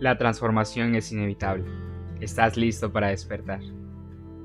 La 0.00 0.16
transformación 0.16 0.94
es 0.94 1.12
inevitable. 1.12 1.66
Estás 2.22 2.56
listo 2.56 2.90
para 2.90 3.08
despertar. 3.08 3.60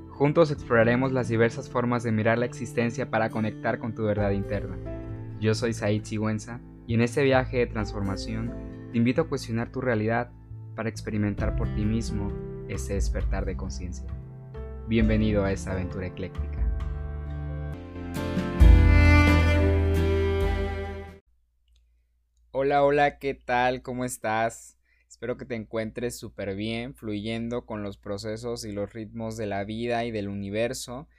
Juntos 0.09 0.51
exploraremos 0.51 1.13
las 1.13 1.29
diversas 1.29 1.69
formas 1.69 2.03
de 2.03 2.11
mirar 2.11 2.37
la 2.37 2.45
existencia 2.45 3.09
para 3.09 3.29
conectar 3.29 3.79
con 3.79 3.95
tu 3.95 4.03
verdad 4.03 4.31
interna. 4.31 4.75
Yo 5.39 5.55
soy 5.55 5.71
Said 5.71 6.03
Sigüenza 6.03 6.59
y 6.87 6.95
en 6.95 6.99
este 6.99 7.23
viaje 7.23 7.59
de 7.59 7.67
transformación 7.67 8.53
te 8.91 8.97
invito 8.97 9.21
a 9.21 9.29
cuestionar 9.29 9.71
tu 9.71 9.79
realidad 9.79 10.29
para 10.75 10.89
experimentar 10.89 11.55
por 11.55 11.73
ti 11.73 11.85
mismo 11.85 12.33
ese 12.67 12.95
despertar 12.95 13.45
de 13.45 13.55
conciencia. 13.55 14.07
Bienvenido 14.89 15.45
a 15.45 15.53
esta 15.53 15.71
aventura 15.71 16.07
ecléctica. 16.07 16.59
Hola, 22.51 22.83
hola, 22.83 23.19
¿qué 23.19 23.35
tal? 23.35 23.81
¿Cómo 23.81 24.03
estás? 24.03 24.74
Espero 25.25 25.37
que 25.37 25.45
te 25.45 25.55
encuentres 25.55 26.19
súper 26.19 26.55
bien, 26.55 26.93
fluyendo 26.93 27.65
con 27.65 27.81
los 27.81 27.97
procesos 27.97 28.63
y 28.63 28.71
los 28.71 28.93
ritmos 28.93 29.37
de 29.37 29.47
la 29.47 29.63
vida 29.63 30.05
y 30.05 30.11
del 30.11 30.27
universo. 30.27 31.09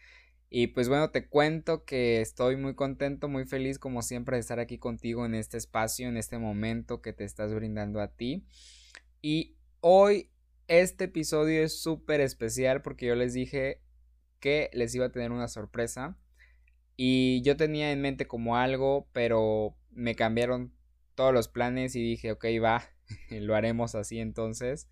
Y 0.48 0.69
pues 0.69 0.88
bueno, 0.88 1.10
te 1.10 1.27
cuento 1.27 1.84
que 1.84 2.20
estoy 2.20 2.55
muy 2.55 2.77
contento, 2.77 3.27
muy 3.27 3.47
feliz 3.47 3.80
como 3.80 4.02
siempre 4.02 4.37
de 4.37 4.42
estar 4.42 4.61
aquí 4.61 4.78
contigo 4.78 5.27
en 5.27 5.34
este 5.34 5.56
espacio, 5.56 6.06
en 6.06 6.16
este 6.16 6.38
momento 6.38 7.02
que 7.02 7.12
te 7.12 7.24
estás 7.24 7.52
brindando 7.52 8.00
a 8.00 8.06
ti. 8.06 8.47
Y 9.23 9.56
hoy 9.80 10.30
este 10.69 11.06
episodio 11.06 11.64
es 11.64 11.83
súper 11.83 12.20
especial 12.20 12.83
porque 12.83 13.06
yo 13.06 13.16
les 13.16 13.34
dije 13.34 13.80
que 14.38 14.70
les 14.73 14.95
iba 14.95 15.06
a 15.06 15.11
tener 15.11 15.33
una 15.33 15.48
sorpresa. 15.48 16.16
Y 16.97 17.42
yo 17.42 17.56
tenía 17.56 17.91
en 17.91 18.02
mente 18.02 18.28
como 18.28 18.56
algo, 18.56 19.09
pero 19.12 19.77
me 19.91 20.14
cambiaron 20.14 20.73
todos 21.16 21.34
los 21.34 21.48
planes 21.48 21.97
y 21.97 22.02
dije, 22.05 22.30
ok, 22.30 22.45
va, 22.62 22.89
lo 23.30 23.54
haremos 23.54 23.94
así 23.94 24.18
entonces. 24.18 24.88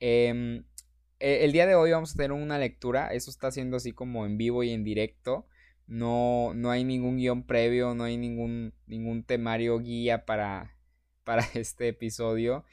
Em, 0.00 0.64
e, 1.20 1.44
el 1.44 1.52
día 1.52 1.66
de 1.66 1.74
hoy 1.74 1.92
vamos 1.92 2.14
a 2.14 2.16
tener 2.16 2.32
una 2.32 2.58
lectura, 2.58 3.08
eso 3.12 3.30
está 3.30 3.50
siendo 3.50 3.76
así 3.76 3.92
como 3.92 4.26
en 4.26 4.38
vivo 4.38 4.62
y 4.62 4.70
en 4.70 4.84
directo. 4.84 5.46
No, 5.86 6.52
no 6.54 6.70
hay 6.70 6.84
ningún 6.84 7.16
guion 7.18 7.44
previo, 7.44 7.94
no 7.94 8.04
hay 8.04 8.16
ningún, 8.16 8.74
ningún 8.86 9.24
temario 9.24 9.78
guía 9.78 10.24
para, 10.24 10.76
para 11.24 11.44
este 11.54 11.88
episodio. 11.88 12.64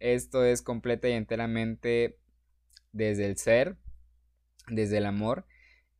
Esto 0.00 0.44
es 0.44 0.62
completa 0.62 1.08
y 1.08 1.12
enteramente 1.12 2.18
desde 2.92 3.26
el 3.26 3.36
ser, 3.38 3.76
desde 4.68 4.98
el 4.98 5.06
amor. 5.06 5.46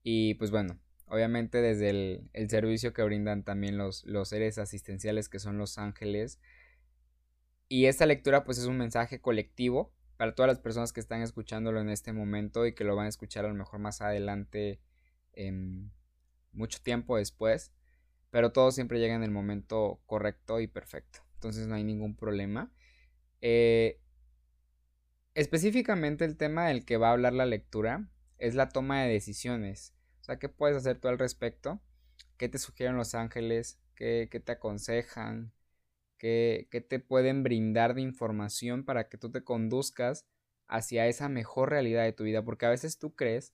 Y 0.03 0.35
pues 0.35 0.51
bueno, 0.51 0.79
obviamente 1.07 1.63
desde 1.63 1.91
el, 1.91 2.31
el 2.33 2.51
servicio 2.51 2.93
que 2.93 3.03
brindan 3.03 3.45
también 3.45 3.79
los, 3.79 4.05
los 4.05 4.29
seres 4.29 4.59
asistenciales 4.59 5.29
que 5.29 5.39
son 5.39 5.59
los 5.59 5.79
ángeles 5.79 6.41
y 7.69 7.87
esta 7.87 8.07
lectura 8.07 8.45
pues 8.45 8.59
es 8.59 8.67
un 8.67 8.79
mensaje 8.79 9.21
colectivo 9.21 9.93
para 10.17 10.35
todas 10.35 10.49
las 10.49 10.61
personas 10.61 10.93
que 10.93 11.01
están 11.01 11.23
escuchándolo 11.23 11.81
en 11.81 11.89
este 11.89 12.13
momento 12.13 12.67
y 12.67 12.75
que 12.75 12.85
lo 12.85 12.97
van 12.97 13.07
a 13.07 13.09
escuchar 13.09 13.45
a 13.45 13.49
lo 13.49 13.55
mejor 13.55 13.81
más 13.81 14.01
adelante 14.01 14.81
en 15.33 15.93
mucho 16.53 16.81
tiempo 16.83 17.17
después. 17.17 17.73
Pero 18.31 18.53
todo 18.53 18.73
siempre 18.73 18.99
llega 18.99 19.15
en 19.15 19.23
el 19.23 19.31
momento 19.31 20.01
correcto 20.07 20.61
y 20.61 20.67
perfecto. 20.67 21.21
Entonces 21.35 21.67
no 21.67 21.75
hay 21.75 21.85
ningún 21.85 22.17
problema. 22.17 22.73
Eh, 23.41 24.01
específicamente 25.35 26.25
el 26.25 26.37
tema 26.37 26.69
del 26.69 26.85
que 26.85 26.97
va 26.97 27.09
a 27.09 27.13
hablar 27.13 27.33
la 27.33 27.47
lectura 27.47 28.09
es 28.39 28.55
la 28.55 28.69
toma 28.69 29.03
de 29.03 29.13
decisiones. 29.13 29.95
O 30.21 30.25
sea, 30.25 30.39
¿qué 30.39 30.49
puedes 30.49 30.77
hacer 30.77 30.99
tú 30.99 31.09
al 31.09 31.19
respecto? 31.19 31.81
¿Qué 32.37 32.49
te 32.49 32.59
sugieren 32.59 32.97
los 32.97 33.15
ángeles? 33.15 33.79
¿Qué, 33.95 34.29
qué 34.31 34.41
te 34.41 34.53
aconsejan? 34.53 35.53
Que, 36.25 36.87
te 36.89 37.01
pueden 37.01 37.43
brindar 37.43 37.95
de 37.95 38.01
información 38.01 38.87
para 38.87 39.11
que 39.11 39.19
tú 39.19 39.31
te 39.31 39.45
conduzcas 39.45 40.27
hacia 40.67 41.07
esa 41.07 41.29
mejor 41.29 41.69
realidad 41.69 42.05
de 42.05 42.15
tu 42.15 42.25
vida, 42.25 42.43
porque 42.43 42.65
a 42.65 42.71
veces 42.71 42.99
tú 42.99 43.15
crees 43.15 43.53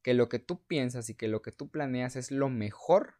que 0.00 0.14
lo 0.14 0.30
que 0.30 0.38
tú 0.38 0.64
piensas 0.64 1.10
y 1.10 1.14
que 1.14 1.28
lo 1.28 1.42
que 1.42 1.52
tú 1.52 1.68
planeas 1.70 2.16
es 2.16 2.30
lo 2.30 2.48
mejor 2.48 3.16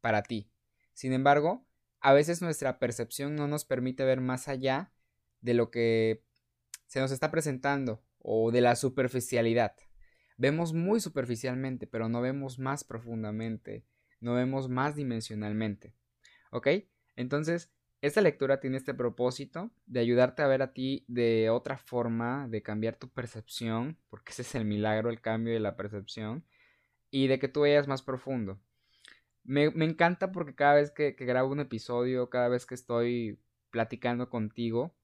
para 0.00 0.24
ti. 0.24 0.50
Sin 0.94 1.12
embargo, 1.12 1.64
a 2.00 2.12
veces 2.12 2.42
nuestra 2.42 2.80
percepción 2.80 3.36
no 3.36 3.46
nos 3.46 3.64
permite 3.64 4.04
ver 4.04 4.20
más 4.20 4.48
allá 4.48 4.92
de 5.40 5.54
lo 5.54 5.70
que 5.70 6.24
se 6.88 6.98
nos 6.98 7.12
está 7.12 7.30
presentando 7.30 8.02
o 8.18 8.50
de 8.50 8.62
la 8.62 8.74
superficialidad. 8.74 9.76
Vemos 10.36 10.72
muy 10.72 11.00
superficialmente, 11.00 11.86
pero 11.86 12.08
no 12.08 12.20
vemos 12.20 12.58
más 12.58 12.82
profundamente, 12.82 13.86
no 14.20 14.34
vemos 14.34 14.68
más 14.68 14.96
dimensionalmente. 14.96 15.94
¿Ok? 16.50 16.68
Entonces, 17.14 17.70
esta 18.00 18.20
lectura 18.20 18.60
tiene 18.60 18.76
este 18.76 18.94
propósito 18.94 19.70
de 19.86 20.00
ayudarte 20.00 20.42
a 20.42 20.46
ver 20.46 20.62
a 20.62 20.72
ti 20.72 21.04
de 21.08 21.50
otra 21.50 21.78
forma, 21.78 22.46
de 22.48 22.62
cambiar 22.62 22.96
tu 22.96 23.08
percepción, 23.08 23.98
porque 24.08 24.32
ese 24.32 24.42
es 24.42 24.54
el 24.54 24.64
milagro, 24.64 25.10
el 25.10 25.20
cambio 25.20 25.52
de 25.52 25.60
la 25.60 25.76
percepción, 25.76 26.44
y 27.10 27.26
de 27.26 27.38
que 27.38 27.48
tú 27.48 27.60
vayas 27.60 27.88
más 27.88 28.02
profundo. 28.02 28.60
Me, 29.44 29.64
encanta 29.64 30.30
porque 30.30 30.54
cada 30.54 30.74
vez 30.74 30.90
que, 30.90 31.16
que, 31.16 31.24
grabo 31.24 31.50
un 31.50 31.60
episodio, 31.60 32.30
cada 32.30 32.48
vez 32.48 32.66
que 32.66 32.74
estoy 32.74 33.40
platicando 33.70 34.28
contigo, 34.30 34.94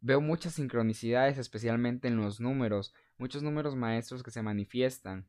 veo 0.00 0.20
muchas 0.20 0.54
sincronicidades, 0.54 1.38
especialmente 1.38 2.08
en 2.08 2.16
los 2.16 2.40
números, 2.40 2.94
muchos 3.18 3.42
números 3.42 3.76
maestros 3.76 4.22
que 4.22 4.30
se 4.30 4.42
manifiestan. 4.42 5.26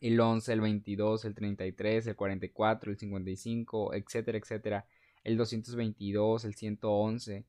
El 0.00 0.20
11, 0.20 0.52
el 0.52 0.60
22, 0.60 1.24
el 1.24 1.34
33, 1.34 2.06
el 2.08 2.16
44, 2.16 2.90
el 2.90 2.98
55, 2.98 3.94
etcétera, 3.94 4.38
etcétera 4.38 4.86
el 5.24 5.36
222, 5.36 6.44
el 6.44 6.54
111, 6.54 7.46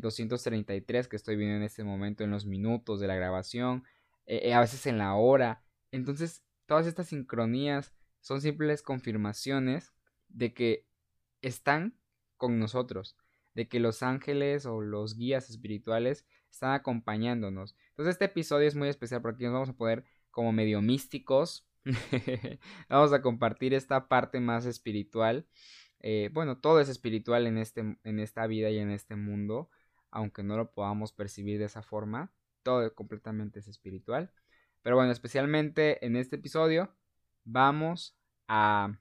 233 0.00 1.06
eh, 1.06 1.08
que 1.08 1.16
estoy 1.16 1.36
viendo 1.36 1.56
en 1.56 1.62
este 1.62 1.84
momento 1.84 2.24
en 2.24 2.30
los 2.30 2.46
minutos 2.46 3.00
de 3.00 3.06
la 3.06 3.16
grabación, 3.16 3.84
eh, 4.26 4.40
eh, 4.44 4.54
a 4.54 4.60
veces 4.60 4.86
en 4.86 4.98
la 4.98 5.14
hora. 5.14 5.62
Entonces, 5.90 6.42
todas 6.66 6.86
estas 6.86 7.08
sincronías 7.08 7.92
son 8.20 8.40
simples 8.40 8.82
confirmaciones 8.82 9.92
de 10.28 10.54
que 10.54 10.86
están 11.42 11.98
con 12.36 12.58
nosotros, 12.58 13.16
de 13.54 13.68
que 13.68 13.80
los 13.80 14.02
ángeles 14.02 14.64
o 14.64 14.80
los 14.80 15.16
guías 15.16 15.50
espirituales 15.50 16.26
están 16.50 16.72
acompañándonos. 16.72 17.76
Entonces, 17.90 18.12
este 18.12 18.26
episodio 18.26 18.68
es 18.68 18.74
muy 18.74 18.88
especial 18.88 19.20
porque 19.20 19.44
nos 19.44 19.52
vamos 19.52 19.68
a 19.68 19.76
poder 19.76 20.04
como 20.30 20.52
medio 20.52 20.80
místicos. 20.80 21.66
vamos 22.88 23.12
a 23.12 23.20
compartir 23.20 23.74
esta 23.74 24.06
parte 24.06 24.38
más 24.38 24.66
espiritual 24.66 25.46
eh, 26.02 26.30
bueno, 26.32 26.58
todo 26.58 26.80
es 26.80 26.88
espiritual 26.88 27.46
en, 27.46 27.58
este, 27.58 27.96
en 28.02 28.18
esta 28.18 28.46
vida 28.46 28.70
y 28.70 28.78
en 28.78 28.90
este 28.90 29.16
mundo, 29.16 29.70
aunque 30.10 30.42
no 30.42 30.56
lo 30.56 30.72
podamos 30.72 31.12
percibir 31.12 31.58
de 31.58 31.66
esa 31.66 31.82
forma, 31.82 32.32
todo 32.62 32.94
completamente 32.94 33.60
es 33.60 33.68
espiritual. 33.68 34.32
Pero 34.82 34.96
bueno, 34.96 35.12
especialmente 35.12 36.04
en 36.04 36.16
este 36.16 36.36
episodio 36.36 36.92
vamos 37.44 38.16
a, 38.48 38.98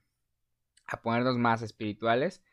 a 0.88 1.02
ponernos 1.02 1.38
más 1.38 1.62
espirituales. 1.62 2.44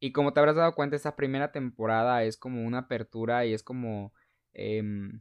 Y 0.00 0.12
como 0.12 0.32
te 0.32 0.40
habrás 0.40 0.56
dado 0.56 0.74
cuenta, 0.74 0.96
esta 0.96 1.16
primera 1.16 1.52
temporada 1.52 2.24
es 2.24 2.36
como 2.36 2.64
una 2.64 2.80
apertura 2.80 3.46
y 3.46 3.54
es 3.54 3.62
como 3.62 4.12
em, 4.52 5.20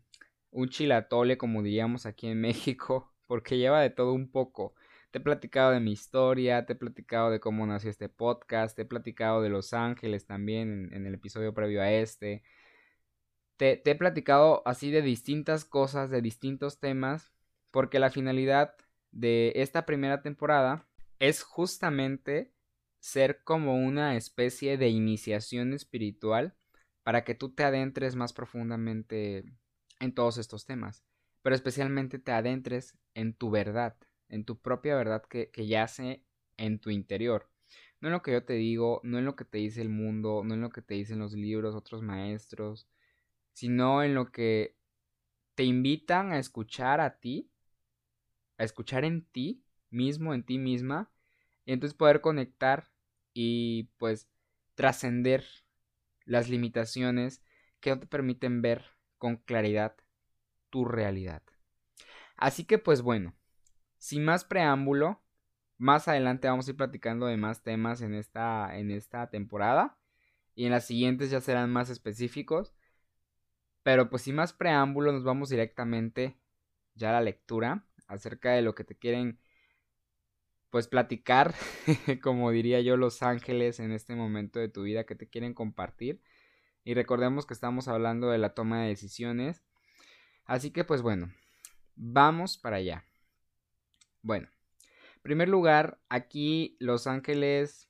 un 0.52 0.70
chilatole, 0.70 1.38
como 1.38 1.64
diríamos 1.64 2.06
aquí 2.06 2.28
en 2.28 2.42
México, 2.42 3.14
porque 3.28 3.58
lleva 3.58 3.82
de 3.82 3.90
todo 3.92 4.14
un 4.14 4.32
poco. 4.32 4.76
Te 5.14 5.20
he 5.20 5.22
platicado 5.22 5.70
de 5.70 5.80
mi 5.80 5.92
historia, 5.92 6.66
te 6.66 6.74
he 6.74 6.76
platicado 6.76 7.30
de 7.30 7.40
cómo 7.40 7.68
nació 7.68 7.92
este 7.92 8.10
podcast, 8.10 8.76
te 8.76 8.82
he 8.82 8.86
platicado 8.86 9.44
de 9.44 9.50
Los 9.50 9.72
Ángeles 9.74 10.26
también 10.26 10.90
en, 10.92 11.06
el 11.06 11.14
episodio 11.14 11.54
previo 11.54 11.84
a 11.84 11.92
este. 11.92 12.42
Te, 13.58 13.78
te 13.78 13.92
he 13.92 13.96
platicado 13.96 14.64
así 14.66 14.90
de 14.90 15.04
distintas 15.04 15.66
cosas, 15.66 16.10
de 16.10 16.24
distintos 16.24 16.80
temas, 16.80 17.32
porque 17.70 18.00
la 18.00 18.10
finalidad 18.10 18.74
de 19.12 19.54
esta 19.56 19.86
primera 19.86 20.24
temporada 20.24 20.88
es 21.20 21.44
justamente 21.44 22.52
ser 23.00 23.44
como 23.44 23.76
una 23.76 24.16
especie 24.16 24.80
de 24.80 24.90
iniciación 24.90 25.74
espiritual 25.74 26.56
para 27.04 27.24
que 27.24 27.36
tú 27.36 27.54
te 27.54 27.64
adentres 27.64 28.16
más 28.16 28.34
profundamente 28.34 29.46
en 30.00 30.16
todos 30.16 30.40
estos 30.40 30.66
temas, 30.66 31.06
pero 31.44 31.56
especialmente 31.56 32.18
te 32.18 32.32
adentres 32.32 32.98
en 33.14 33.36
tu 33.36 33.52
verdad, 33.52 33.96
en 34.34 34.46
tu 34.46 34.58
propia 34.58 34.96
verdad 34.96 35.24
que, 35.24 35.52
yace 35.68 36.24
en 36.58 36.80
tu 36.80 36.90
interior. 36.90 37.50
No 38.02 38.08
en 38.10 38.14
lo 38.14 38.24
que 38.24 38.32
yo 38.32 38.44
te 38.44 38.54
digo, 38.54 39.00
no 39.04 39.20
en 39.20 39.26
lo 39.26 39.36
que 39.36 39.46
te 39.46 39.60
dice 39.60 39.82
el 39.82 39.90
mundo, 39.90 40.42
no 40.44 40.56
en 40.56 40.62
lo 40.62 40.72
que 40.72 40.82
te 40.82 40.96
dicen 40.96 41.20
los 41.20 41.34
libros, 41.34 41.76
otros 41.76 42.02
maestros, 42.02 42.88
sino 43.54 44.04
en 44.04 44.16
lo 44.16 44.32
que 44.32 44.76
te 45.56 45.64
invitan 45.64 46.32
a 46.32 46.40
escuchar 46.40 47.00
a 47.00 47.20
ti, 47.20 47.52
a 48.58 48.64
escuchar 48.64 49.06
en 49.06 49.24
ti 49.24 49.64
mismo, 49.92 50.34
en 50.34 50.44
ti 50.44 50.58
misma, 50.58 51.12
y 51.66 51.74
entonces 51.74 51.96
poder 51.96 52.20
conectar 52.20 52.90
y 53.34 53.84
pues 53.98 54.28
trascender 54.74 55.46
las 56.26 56.50
limitaciones 56.50 57.44
que 57.80 57.92
no 57.92 58.00
te 58.00 58.08
permiten 58.08 58.64
ver 58.64 58.84
con 59.20 59.38
claridad 59.38 59.96
tu 60.72 60.86
realidad. 60.86 61.44
Así 62.36 62.66
que 62.66 62.80
pues 62.80 63.04
bueno, 63.04 63.36
sin 64.04 64.26
más 64.26 64.44
preámbulo, 64.44 65.22
más 65.78 66.10
adelante 66.10 66.50
vamos 66.50 66.68
a 66.68 66.72
ir 66.72 66.76
platicando 66.76 67.26
de 67.26 67.38
más 67.38 67.64
temas 67.64 68.02
en 68.02 68.16
esta, 68.16 68.78
en 68.78 68.92
esta 68.92 69.30
temporada. 69.30 69.98
Y 70.56 70.66
en 70.66 70.72
las 70.72 70.86
siguientes 70.86 71.32
ya 71.32 71.40
serán 71.40 71.72
más 71.72 71.90
específicos. 71.90 72.76
Pero 73.82 74.10
pues 74.10 74.24
sin 74.24 74.36
más 74.36 74.52
preámbulo 74.52 75.14
nos 75.14 75.24
vamos 75.24 75.48
directamente 75.48 76.38
ya 76.96 77.12
a 77.12 77.14
la 77.14 77.22
lectura 77.22 77.86
acerca 78.08 78.52
de 78.52 78.62
lo 78.62 78.76
que 78.76 78.84
te 78.84 78.98
quieren 78.98 79.40
pues 80.70 80.90
platicar, 80.90 81.56
como 82.22 82.52
diría 82.52 82.82
yo, 82.82 82.98
los 82.98 83.24
ángeles 83.24 83.80
en 83.80 83.94
este 83.94 84.16
momento 84.16 84.60
de 84.60 84.68
tu 84.68 84.84
vida 84.84 85.06
que 85.06 85.16
te 85.16 85.30
quieren 85.30 85.54
compartir. 85.54 86.22
Y 86.84 86.94
recordemos 86.94 87.46
que 87.46 87.54
estamos 87.54 87.88
hablando 87.88 88.30
de 88.32 88.38
la 88.38 88.54
toma 88.54 88.82
de 88.82 88.90
decisiones. 88.90 89.64
Así 90.44 90.72
que 90.72 90.84
pues 90.84 91.02
bueno, 91.02 91.34
vamos 91.96 92.58
para 92.58 92.76
allá. 92.76 93.06
Bueno, 94.24 94.48
en 95.18 95.22
primer 95.22 95.50
lugar, 95.50 96.00
aquí 96.10 96.78
los 96.80 97.08
ángeles 97.08 97.90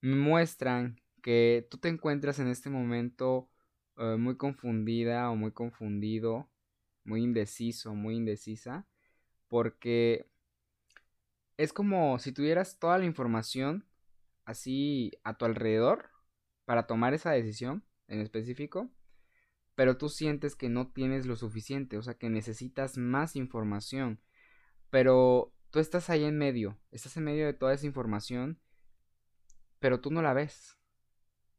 me 0.00 0.16
muestran 0.16 1.00
que 1.22 1.66
tú 1.70 1.78
te 1.78 1.88
encuentras 1.88 2.38
en 2.38 2.48
este 2.48 2.68
momento 2.68 3.48
eh, 3.96 4.16
muy 4.18 4.36
confundida 4.36 5.30
o 5.30 5.36
muy 5.36 5.52
confundido, 5.52 6.50
muy 7.04 7.22
indeciso, 7.22 7.94
muy 7.94 8.16
indecisa, 8.16 8.86
porque 9.48 10.28
es 11.56 11.72
como 11.72 12.18
si 12.18 12.32
tuvieras 12.32 12.78
toda 12.78 12.98
la 12.98 13.04
información 13.06 13.86
así 14.44 15.12
a 15.22 15.38
tu 15.38 15.44
alrededor 15.46 16.10
para 16.64 16.86
tomar 16.86 17.14
esa 17.14 17.30
decisión 17.30 17.84
en 18.08 18.20
específico, 18.20 18.90
pero 19.74 19.96
tú 19.96 20.08
sientes 20.08 20.56
que 20.56 20.68
no 20.68 20.88
tienes 20.88 21.26
lo 21.26 21.36
suficiente, 21.36 21.98
o 21.98 22.02
sea, 22.02 22.14
que 22.14 22.30
necesitas 22.30 22.96
más 22.96 23.36
información, 23.36 24.20
pero 24.90 25.52
tú 25.70 25.80
estás 25.80 26.10
ahí 26.10 26.24
en 26.24 26.38
medio, 26.38 26.78
estás 26.90 27.16
en 27.16 27.24
medio 27.24 27.46
de 27.46 27.54
toda 27.54 27.74
esa 27.74 27.86
información, 27.86 28.60
pero 29.80 30.00
tú 30.00 30.10
no 30.10 30.22
la 30.22 30.32
ves. 30.32 30.78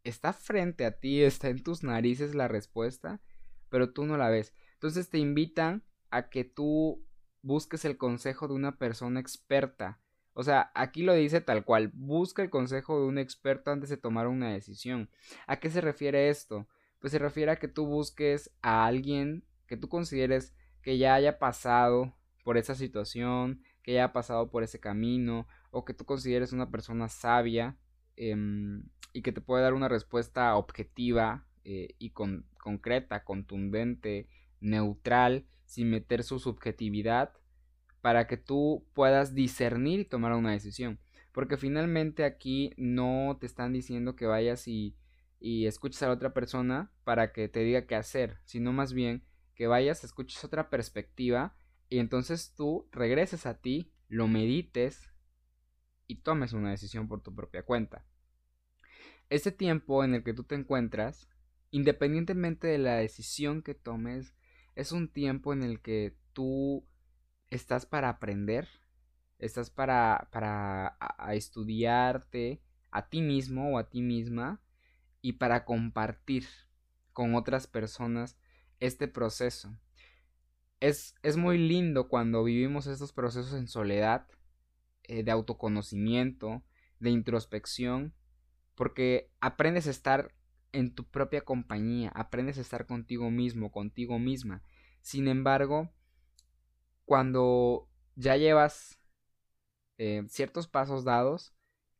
Está 0.03 0.33
frente 0.33 0.85
a 0.85 1.00
ti, 1.00 1.23
está 1.23 1.50
en 1.50 1.63
tus 1.63 1.83
narices 1.83 2.35
la 2.35 2.47
respuesta, 2.47 3.21
pero 3.69 3.91
tú 3.91 4.06
no 4.06 4.17
la 4.17 4.29
ves. 4.29 4.53
Entonces 4.73 5.09
te 5.09 5.17
invitan 5.17 5.83
a 6.12 6.29
que 6.29 6.44
tú 6.44 7.06
busques 7.41 7.85
el 7.85 7.97
consejo 7.97 8.47
de 8.47 8.53
una 8.53 8.77
persona 8.77 9.19
experta 9.19 10.00
o 10.38 10.44
sea, 10.44 10.69
aquí 10.75 11.01
lo 11.01 11.13
dice 11.13 11.39
tal 11.39 11.63
cual, 11.63 11.91
busca 11.94 12.41
el 12.41 12.50
consejo 12.50 13.00
de 13.00 13.06
un 13.07 13.17
experto 13.17 13.71
antes 13.71 13.89
de 13.89 13.95
tomar 13.95 14.27
una 14.27 14.51
decisión. 14.51 15.09
¿A 15.47 15.62
qué 15.62 15.69
se 15.69 15.79
refiere 15.79 16.29
esto? 16.29 16.67
Pues 17.05 17.11
se 17.11 17.19
refiere 17.19 17.51
a 17.51 17.57
que 17.57 17.67
tú 17.67 17.85
busques 17.85 18.49
a 18.63 18.87
alguien 18.87 19.43
que 19.67 19.77
tú 19.77 19.89
consideres 19.89 20.55
que 20.81 20.97
ya 20.97 21.13
haya 21.13 21.37
pasado 21.37 22.15
por 22.43 22.57
esa 22.57 22.73
situación, 22.73 23.61
que 23.83 23.91
haya 23.91 24.11
pasado 24.11 24.49
por 24.49 24.63
ese 24.63 24.79
camino, 24.79 25.47
o 25.69 25.85
que 25.85 25.93
tú 25.93 26.03
consideres 26.05 26.51
una 26.51 26.71
persona 26.71 27.07
sabia 27.07 27.77
em, 28.15 28.89
y 29.13 29.21
que 29.21 29.31
te 29.31 29.39
pueda 29.39 29.61
dar 29.61 29.75
una 29.75 29.87
respuesta 29.87 30.55
objetiva 30.55 31.45
eh, 31.63 31.89
y 31.99 32.09
concreta, 32.09 33.23
contundente, 33.23 34.27
neutral, 34.59 35.45
sin 35.65 35.91
meter 35.91 36.23
su 36.23 36.39
subjetividad 36.39 37.33
para 38.01 38.25
que 38.25 38.37
tú 38.37 38.83
puedas 38.95 39.35
discernir 39.35 39.99
y 39.99 40.05
tomar 40.05 40.33
una 40.33 40.53
decisión. 40.53 40.97
Porque 41.33 41.55
finalmente 41.55 42.23
aquí 42.23 42.73
no 42.77 43.37
te 43.39 43.45
están 43.45 43.73
diciendo 43.73 44.15
que 44.15 44.25
vayas 44.25 44.67
y, 44.67 44.95
y 45.39 45.67
escuches 45.67 46.01
a 46.03 46.07
la 46.07 46.13
otra 46.13 46.33
persona 46.33 46.91
para 47.03 47.31
que 47.31 47.47
te 47.47 47.61
diga 47.61 47.87
qué 47.87 47.95
hacer, 47.95 48.39
sino 48.45 48.73
más 48.73 48.93
bien 48.93 49.23
que 49.53 49.67
vayas, 49.67 50.03
escuches 50.03 50.43
otra 50.43 50.69
perspectiva 50.69 51.55
y 51.89 51.99
entonces 51.99 52.53
tú 52.55 52.89
regreses 52.91 53.45
a 53.45 53.59
ti, 53.59 53.93
lo 54.07 54.27
medites 54.27 55.11
y 56.07 56.17
tomes 56.17 56.53
una 56.53 56.71
decisión 56.71 57.07
por 57.07 57.21
tu 57.21 57.33
propia 57.33 57.63
cuenta. 57.63 58.05
Este 59.29 59.51
tiempo 59.51 60.03
en 60.03 60.13
el 60.13 60.23
que 60.23 60.33
tú 60.33 60.43
te 60.43 60.55
encuentras, 60.55 61.29
independientemente 61.71 62.67
de 62.67 62.77
la 62.77 62.95
decisión 62.95 63.61
que 63.61 63.73
tomes, 63.73 64.35
es 64.75 64.91
un 64.91 65.11
tiempo 65.11 65.53
en 65.53 65.63
el 65.63 65.81
que 65.81 66.17
tú 66.33 66.88
estás 67.49 67.85
para 67.85 68.09
aprender, 68.09 68.67
estás 69.39 69.69
para, 69.69 70.29
para 70.31 70.97
estudiarte 71.33 72.61
a 72.91 73.09
ti 73.09 73.21
mismo 73.21 73.73
o 73.73 73.77
a 73.77 73.89
ti 73.89 74.01
misma 74.01 74.61
y 75.25 75.33
para 75.33 75.66
compartir 75.66 76.45
con 77.12 77.33
otras 77.33 77.66
personas 77.66 78.38
este 78.80 79.07
proceso. 79.07 79.75
Es, 80.80 81.16
es 81.24 81.36
muy 81.36 81.57
lindo 81.57 82.10
cuando 82.10 82.44
vivimos 82.44 82.86
estos 82.86 83.12
procesos 83.12 83.54
en 83.54 83.68
soledad, 83.68 84.27
eh, 85.01 85.24
de 85.24 85.31
autoconocimiento, 85.31 86.62
de 87.00 87.10
introspección, 87.10 88.13
porque 88.75 89.31
aprendes 89.39 89.88
a 89.88 89.89
estar 89.89 90.36
en 90.74 90.94
tu 90.94 91.10
propia 91.10 91.42
compañía, 91.42 92.10
aprendes 92.13 92.60
a 92.60 92.62
estar 92.62 92.86
contigo 92.86 93.31
mismo, 93.31 93.72
contigo 93.72 94.19
misma. 94.19 94.62
Sin 95.01 95.27
embargo, 95.27 95.92
cuando 97.04 97.89
ya 98.13 98.38
llevas 98.38 99.00
eh, 99.98 100.24
ciertos 100.30 100.68
pasos 100.68 101.04
dados, 101.04 101.54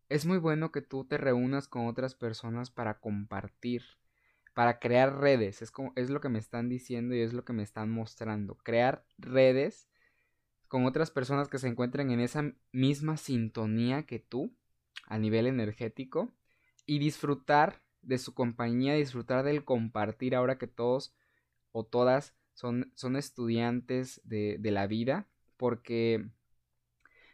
es 0.09 0.25
muy 0.25 0.37
bueno 0.37 0.71
que 0.71 0.81
tú 0.81 1.05
te 1.05 1.17
reúnas 1.17 1.67
con 1.67 1.87
otras 1.87 2.15
personas 2.15 2.69
para 2.69 2.99
compartir, 2.99 3.83
para 4.53 4.79
crear 4.79 5.19
redes. 5.19 5.61
Es, 5.61 6.09
lo 6.09 6.21
que 6.21 6.29
me 6.29 6.39
están 6.39 6.69
diciendo 6.69 7.15
y 7.15 7.21
es 7.21 7.33
lo 7.33 7.43
que 7.43 7.53
me 7.53 7.63
están 7.63 7.89
mostrando. 7.89 8.55
Crear 8.57 9.05
redes 9.17 9.89
con 10.67 10.85
otras 10.85 11.11
personas 11.11 11.47
que 11.47 11.59
se 11.59 11.67
encuentren 11.67 12.11
en 12.11 12.19
esa 12.19 12.53
misma 12.71 13.17
sintonía 13.17 14.03
que 14.03 14.19
tú 14.19 14.55
a 15.07 15.17
nivel 15.17 15.47
energético 15.47 16.33
y 16.85 16.99
disfrutar 16.99 17.81
de 18.01 18.17
su 18.19 18.33
compañía, 18.33 18.93
disfrutar 18.93 19.43
del 19.43 19.65
compartir 19.65 20.35
ahora 20.35 20.57
que 20.57 20.67
todos 20.67 21.15
o 21.71 21.83
todas 21.83 22.35
son, 22.53 22.91
son 22.95 23.15
estudiantes 23.15 24.21
de 24.23 24.71
la 24.71 24.87
vida, 24.87 25.27
porque, 25.57 26.29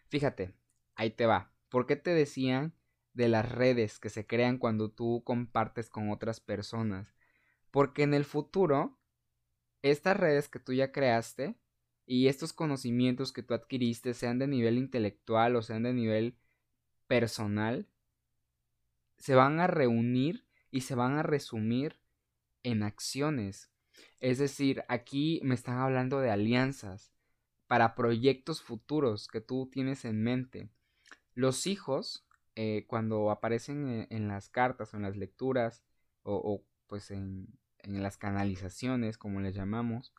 fíjate, 0.08 0.54
ahí 0.96 1.12
te 1.12 1.26
va. 1.26 1.52
¿Por 1.72 1.86
qué 1.86 1.96
te 1.96 2.14
decían 2.14 2.74
de 3.14 3.30
las 3.30 3.50
redes 3.50 3.98
que 3.98 4.10
se 4.10 4.28
crean 4.28 4.58
cuando 4.58 4.92
tú 4.92 5.24
compartes 5.24 5.90
con 5.90 6.12
otras 6.12 6.42
personas? 6.42 7.16
Porque 7.72 8.04
en 8.04 8.14
el 8.14 8.26
futuro, 8.26 9.00
estas 9.82 10.18
redes 10.18 10.50
que 10.50 10.60
tú 10.60 10.74
ya 10.74 10.92
creaste 10.92 11.56
y 12.06 12.28
estos 12.28 12.52
conocimientos 12.52 13.32
que 13.32 13.42
tú 13.42 13.54
adquiriste, 13.54 14.14
sean 14.14 14.38
de 14.38 14.48
nivel 14.48 14.78
intelectual 14.78 15.56
o 15.56 15.62
sean 15.62 15.84
de 15.84 15.94
nivel 15.94 16.36
personal, 17.08 17.88
se 19.18 19.36
van 19.36 19.62
a 19.62 19.68
reunir 19.68 20.46
y 20.72 20.82
se 20.82 20.94
van 20.94 21.14
a 21.14 21.24
resumir 21.24 22.02
en 22.64 22.84
acciones. 22.84 23.72
Es 24.20 24.40
decir, 24.40 24.84
aquí 24.90 25.40
me 25.42 25.56
están 25.56 25.78
hablando 25.78 26.20
de 26.20 26.32
alianzas 26.32 27.14
para 27.68 27.96
proyectos 27.96 28.62
futuros 28.62 29.30
que 29.30 29.40
tú 29.40 29.70
tienes 29.72 30.04
en 30.04 30.22
mente. 30.22 30.70
Los 31.34 31.68
hijos, 31.68 32.26
eh, 32.56 32.86
cuando 32.88 33.32
aparecen 33.32 34.08
en, 34.10 34.28
las 34.28 34.50
cartas 34.50 34.94
o 34.94 34.98
en 34.98 35.04
las 35.04 35.16
lecturas 35.16 35.84
o, 36.24 36.64
pues 36.88 37.12
en, 37.12 37.48
las 37.84 38.18
canalizaciones, 38.18 39.18
como 39.18 39.42
les 39.42 39.56
llamamos, 39.56 40.14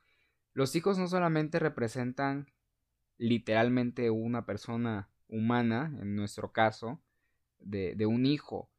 los 0.52 0.74
hijos 0.74 0.98
no 0.98 1.06
solamente 1.06 1.58
representan 1.58 2.50
literalmente 3.18 4.10
una 4.10 4.46
persona 4.46 5.08
humana, 5.28 5.96
en 6.00 6.16
nuestro 6.16 6.52
caso, 6.52 7.00
de, 7.60 8.06
un 8.06 8.26
hijo. 8.26 8.70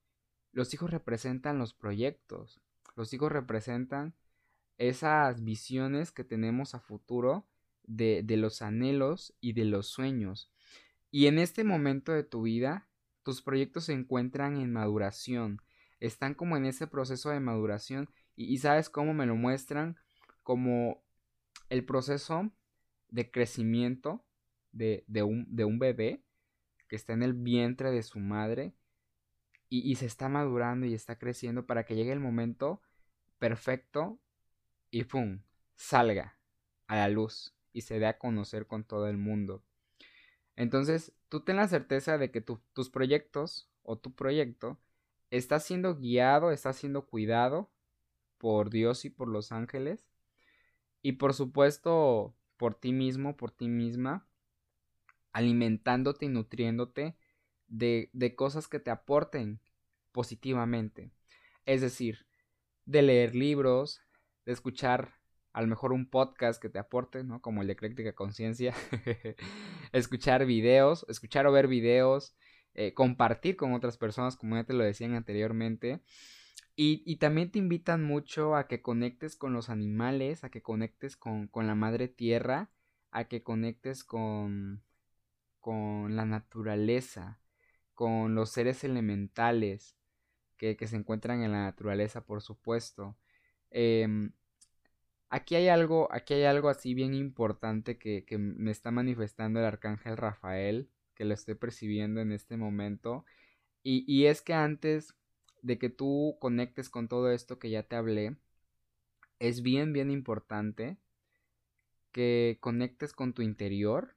Los 0.52 0.74
hijos 0.74 0.92
representan 0.92 1.60
los 1.60 1.74
proyectos. 1.74 2.62
Los 2.96 3.14
hijos 3.14 3.32
representan 3.32 4.16
esas 4.78 5.44
visiones 5.44 6.12
que 6.12 6.24
tenemos 6.24 6.76
a 6.76 6.80
futuro 6.80 7.48
de 7.84 8.26
los 8.38 8.62
anhelos 8.62 9.34
y 9.40 9.54
de 9.54 9.66
los 9.66 9.88
sueños. 9.88 10.53
Y 11.14 11.28
en 11.28 11.38
este 11.38 11.64
momento 11.64 12.12
de 12.12 12.24
tu 12.24 12.42
vida, 12.42 12.90
tus 13.22 13.44
proyectos 13.44 13.84
se 13.84 13.94
encuentran 13.94 14.58
en 14.58 14.74
maduración, 14.74 15.62
están 16.00 16.34
como 16.34 16.58
en 16.58 16.66
ese 16.66 16.88
proceso 16.88 17.30
de 17.30 17.40
maduración 17.40 18.10
y, 18.36 18.58
sabes 18.58 18.90
cómo 18.90 19.14
me 19.14 19.28
lo 19.28 19.36
muestran 19.36 19.96
como 20.42 21.04
el 21.70 21.86
proceso 21.86 22.52
de 23.10 23.30
crecimiento 23.30 24.26
de, 24.72 25.04
de, 25.06 25.22
un, 25.22 25.46
de, 25.56 25.66
un, 25.66 25.78
bebé 25.78 26.24
que 26.88 26.96
está 26.96 27.14
en 27.14 27.22
el 27.22 27.34
vientre 27.34 27.92
de 27.92 28.02
su 28.02 28.18
madre 28.18 28.74
y, 29.70 29.88
y, 29.88 29.98
se 29.98 30.08
está 30.08 30.30
madurando 30.30 30.88
y 30.88 30.96
está 30.96 31.20
creciendo 31.20 31.68
para 31.68 31.86
que 31.86 31.96
llegue 31.96 32.12
el 32.12 32.22
momento 32.22 32.82
perfecto 33.38 34.20
y 34.90 35.04
¡pum! 35.04 35.44
salga 35.76 36.40
a 36.88 36.96
la 36.96 37.08
luz 37.08 37.54
y 37.72 37.82
se 37.82 38.00
dé 38.00 38.08
a 38.08 38.18
conocer 38.18 38.66
con 38.66 38.84
todo 38.84 39.08
el 39.08 39.18
mundo. 39.18 39.64
Entonces, 40.56 41.14
tú 41.30 41.42
ten 41.42 41.58
la 41.58 41.68
certeza 41.68 42.18
de 42.18 42.32
que 42.32 42.42
tus 42.42 42.90
proyectos 42.90 43.70
o 43.84 43.98
tu 43.98 44.14
proyecto 44.14 44.80
está 45.32 45.60
siendo 45.60 45.96
guiado, 45.96 46.52
está 46.52 46.74
siendo 46.74 47.06
cuidado 47.08 47.72
por 48.38 48.70
Dios 48.70 49.06
y 49.06 49.10
por 49.10 49.28
los 49.28 49.52
ángeles 49.52 50.06
y 51.02 51.14
por 51.14 51.34
supuesto 51.34 52.36
por 52.58 52.76
ti 52.76 52.94
mismo, 52.94 53.36
por 53.36 53.52
ti 53.52 53.68
misma, 53.68 54.28
alimentándote 55.32 56.26
y 56.26 56.30
nutriéndote 56.30 57.16
de, 57.68 58.10
de 58.14 58.36
cosas 58.36 58.68
que 58.68 58.80
te 58.80 58.92
aporten 58.92 59.60
positivamente. 60.12 61.12
Es 61.66 61.82
decir, 61.82 62.26
de 62.86 63.02
leer 63.02 63.36
libros, 63.36 64.02
de 64.46 64.54
escuchar 64.54 65.16
a 65.54 65.62
lo 65.62 65.68
mejor 65.68 65.94
un 65.94 66.08
podcast 66.10 66.62
que 66.62 66.70
te 66.70 66.80
aporte, 66.80 67.24
¿no? 67.24 67.42
Como 67.42 67.62
el 67.62 67.68
de 67.68 67.74
Ecléctica 67.74 68.14
Conciencia, 68.14 68.74
escuchar 69.94 70.46
videos, 70.46 71.06
escuchar 71.08 71.46
o 71.46 71.52
ver 71.52 71.68
videos, 71.68 72.36
eh, 72.74 72.94
compartir 72.96 73.56
con 73.56 73.74
otras 73.74 73.98
personas, 73.98 74.36
como 74.36 74.56
ya 74.56 74.64
te 74.64 74.74
lo 74.74 74.84
decían 74.84 75.14
anteriormente. 75.14 76.02
Y, 76.76 77.04
y, 77.06 77.18
también 77.18 77.52
te 77.52 77.60
invitan 77.60 78.04
mucho 78.04 78.56
a 78.56 78.68
que 78.68 78.82
conectes 78.82 79.36
con 79.36 79.54
los 79.54 79.70
animales, 79.70 80.44
a 80.44 80.50
que 80.50 80.64
conectes 80.64 81.16
con, 81.16 81.48
con 81.48 81.68
la 81.68 81.76
madre 81.76 82.08
tierra, 82.08 82.72
a 83.12 83.26
que 83.26 83.44
conectes 83.44 84.04
con, 84.04 84.84
con 85.60 86.16
la 86.16 86.26
naturaleza, 86.26 87.40
con 87.94 88.34
los 88.34 88.50
seres 88.50 88.84
elementales 88.84 89.96
que, 90.58 90.76
que 90.76 90.88
se 90.88 90.96
encuentran 90.96 91.44
en 91.44 91.52
la 91.52 91.64
naturaleza, 91.66 92.26
por 92.26 92.42
supuesto. 92.42 93.18
Eh, 93.70 94.32
Aquí 95.34 95.56
hay 95.56 95.68
algo, 95.68 96.10
aquí 96.12 96.36
hay 96.36 96.44
algo 96.44 96.70
así 96.70 96.94
bien 96.94 97.16
importante 97.16 97.98
que, 97.98 98.24
me 98.38 98.70
está 98.70 98.92
manifestando 98.92 99.60
el 99.60 99.66
arcángel 99.66 100.16
Rafael, 100.16 100.92
que 101.16 101.26
lo 101.26 101.34
estoy 101.34 101.56
percibiendo 101.56 102.22
en 102.22 102.32
este 102.32 102.56
momento. 102.56 103.26
Y, 103.82 104.06
y 104.08 104.28
es 104.28 104.44
que 104.44 104.54
antes 104.54 105.16
de 105.64 105.80
que 105.80 105.90
tú 105.90 106.38
conectes 106.40 106.88
con 106.88 107.08
todo 107.08 107.32
esto 107.32 107.58
que 107.58 107.72
ya 107.72 107.82
te 107.82 107.96
hablé, 107.96 108.38
es 109.40 109.64
bien, 109.64 109.92
bien 109.92 110.12
importante 110.12 111.00
que 112.12 112.60
conectes 112.62 113.12
con 113.12 113.34
tu 113.34 113.42
interior, 113.42 114.16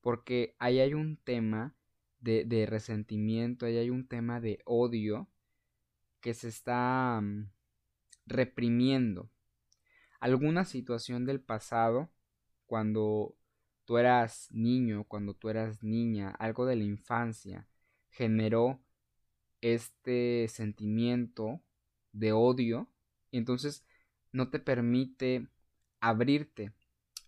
porque 0.00 0.56
ahí 0.58 0.80
hay 0.80 0.94
un 0.94 1.18
tema 1.18 1.74
de, 2.20 2.46
de 2.46 2.64
resentimiento, 2.64 3.66
ahí 3.66 3.76
hay 3.76 3.90
un 3.90 4.08
tema 4.08 4.40
de 4.40 4.60
odio 4.64 5.28
que 6.22 6.32
se 6.32 6.48
está 6.48 7.20
mm, 7.22 7.50
reprimiendo 8.24 9.30
alguna 10.20 10.64
situación 10.64 11.26
del 11.26 11.40
pasado, 11.40 12.10
cuando 12.66 13.36
tú 13.84 13.98
eras 13.98 14.48
niño, 14.50 15.04
cuando 15.04 15.34
tú 15.34 15.48
eras 15.48 15.82
niña, 15.82 16.30
algo 16.30 16.66
de 16.66 16.76
la 16.76 16.84
infancia, 16.84 17.68
generó 18.10 18.80
este 19.60 20.46
sentimiento 20.48 21.60
de 22.12 22.32
odio 22.32 22.88
y 23.30 23.38
entonces 23.38 23.84
no 24.32 24.50
te 24.50 24.58
permite 24.58 25.48
abrirte 26.00 26.72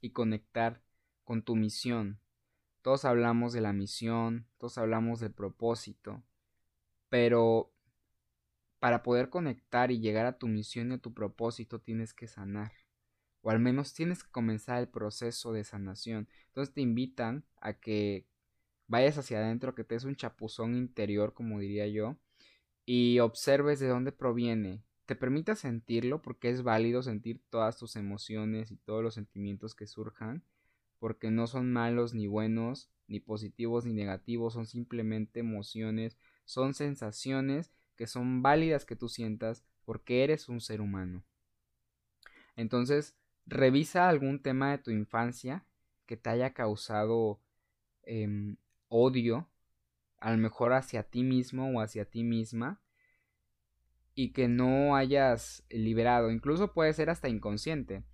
y 0.00 0.10
conectar 0.10 0.82
con 1.24 1.42
tu 1.42 1.56
misión. 1.56 2.20
Todos 2.82 3.04
hablamos 3.04 3.52
de 3.52 3.60
la 3.60 3.72
misión, 3.72 4.46
todos 4.58 4.78
hablamos 4.78 5.20
del 5.20 5.32
propósito, 5.32 6.22
pero 7.08 7.72
para 8.78 9.02
poder 9.02 9.28
conectar 9.30 9.90
y 9.90 10.00
llegar 10.00 10.26
a 10.26 10.38
tu 10.38 10.48
misión 10.48 10.90
y 10.90 10.94
a 10.94 10.98
tu 10.98 11.12
propósito 11.12 11.80
tienes 11.80 12.14
que 12.14 12.28
sanar. 12.28 12.72
O 13.40 13.50
al 13.50 13.60
menos 13.60 13.94
tienes 13.94 14.22
que 14.22 14.30
comenzar 14.30 14.78
el 14.78 14.88
proceso 14.88 15.52
de 15.52 15.64
sanación. 15.64 16.28
Entonces 16.48 16.74
te 16.74 16.80
invitan 16.80 17.44
a 17.60 17.74
que 17.74 18.26
vayas 18.86 19.18
hacia 19.18 19.38
adentro, 19.38 19.74
que 19.74 19.84
te 19.84 19.94
des 19.94 20.04
un 20.04 20.16
chapuzón 20.16 20.74
interior, 20.74 21.34
como 21.34 21.60
diría 21.60 21.86
yo, 21.86 22.16
y 22.84 23.18
observes 23.20 23.80
de 23.80 23.88
dónde 23.88 24.12
proviene. 24.12 24.82
Te 25.06 25.16
permita 25.16 25.54
sentirlo 25.54 26.22
porque 26.22 26.50
es 26.50 26.62
válido 26.62 27.02
sentir 27.02 27.42
todas 27.50 27.78
tus 27.78 27.96
emociones 27.96 28.70
y 28.70 28.76
todos 28.76 29.02
los 29.02 29.14
sentimientos 29.14 29.74
que 29.74 29.86
surjan, 29.86 30.44
porque 30.98 31.30
no 31.30 31.46
son 31.46 31.72
malos 31.72 32.14
ni 32.14 32.26
buenos, 32.26 32.90
ni 33.06 33.20
positivos 33.20 33.86
ni 33.86 33.94
negativos, 33.94 34.52
son 34.54 34.66
simplemente 34.66 35.40
emociones, 35.40 36.18
son 36.44 36.74
sensaciones 36.74 37.72
que 37.98 38.06
son 38.06 38.42
válidas 38.42 38.86
que 38.86 38.94
tú 38.94 39.08
sientas 39.08 39.66
porque 39.84 40.22
eres 40.22 40.48
un 40.48 40.60
ser 40.60 40.80
humano. 40.80 41.24
Entonces, 42.54 43.16
revisa 43.44 44.08
algún 44.08 44.40
tema 44.40 44.70
de 44.70 44.78
tu 44.78 44.92
infancia 44.92 45.66
que 46.06 46.16
te 46.16 46.30
haya 46.30 46.54
causado 46.54 47.40
em, 48.04 48.56
odio, 48.86 49.50
a 50.18 50.30
lo 50.30 50.38
mejor 50.38 50.74
hacia 50.74 51.02
ti 51.02 51.24
mismo 51.24 51.72
o 51.72 51.80
hacia 51.80 52.04
ti 52.04 52.22
misma, 52.22 52.80
y 54.14 54.32
que 54.32 54.46
no 54.46 54.94
hayas 54.94 55.64
liberado. 55.68 56.30
Incluso 56.30 56.72
puede 56.72 56.92
ser 56.92 57.10
hasta 57.10 57.28
inconsciente, 57.28 58.04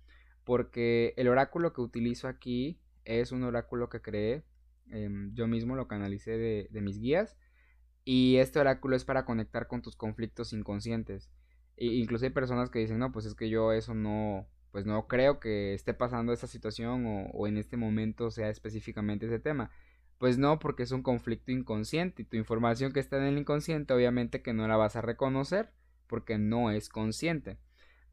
porque 0.43 1.13
el 1.15 1.27
oráculo 1.27 1.73
que 1.73 1.81
utilizo 1.81 2.27
aquí 2.27 2.81
es 3.03 3.31
un 3.31 3.43
oráculo 3.43 3.89
que 3.89 4.01
creé, 4.01 4.43
em, 4.89 5.31
yo 5.35 5.47
mismo 5.47 5.75
lo 5.75 5.87
canalicé 5.87 6.31
de, 6.39 6.69
de 6.71 6.81
mis 6.81 6.99
guías 6.99 7.37
y 8.05 8.37
este 8.37 8.59
oráculo 8.59 8.95
es 8.95 9.03
para 9.03 9.25
conectar 9.25 9.67
con 9.67 9.81
tus 9.81 9.95
conflictos 9.95 10.53
inconscientes. 10.53 11.31
E 11.75 11.87
incluso 11.87 12.25
hay 12.25 12.31
personas 12.31 12.69
que 12.69 12.79
dicen, 12.79 12.99
no, 12.99 13.11
pues 13.11 13.25
es 13.25 13.33
que 13.33 13.49
yo 13.49 13.73
eso 13.73 13.95
no, 13.95 14.47
pues 14.71 14.85
no 14.85 15.07
creo 15.07 15.39
que 15.39 15.73
esté 15.73 15.93
pasando 15.95 16.31
esa 16.31 16.47
situación 16.47 17.05
o, 17.07 17.25
o 17.31 17.47
en 17.47 17.57
este 17.57 17.77
momento 17.77 18.29
sea 18.29 18.49
específicamente 18.49 19.25
ese 19.25 19.39
tema. 19.39 19.71
Pues 20.19 20.37
no, 20.37 20.59
porque 20.59 20.83
es 20.83 20.91
un 20.91 21.01
conflicto 21.01 21.51
inconsciente 21.51 22.21
y 22.21 22.25
tu 22.25 22.37
información 22.37 22.93
que 22.93 22.99
está 22.99 23.17
en 23.17 23.23
el 23.23 23.37
inconsciente 23.39 23.93
obviamente 23.93 24.41
que 24.41 24.53
no 24.53 24.67
la 24.67 24.77
vas 24.77 24.95
a 24.95 25.01
reconocer 25.01 25.71
porque 26.07 26.37
no 26.37 26.71
es 26.71 26.89
consciente. 26.89 27.57